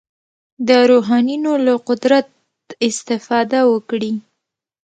د 0.67 0.69
روحانیونو 0.91 1.51
له 1.65 1.73
قدرت 1.87 2.27
استفاده 2.87 3.59
وکړي. 3.73 4.13